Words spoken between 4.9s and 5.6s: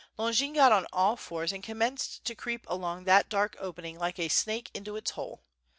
its hole.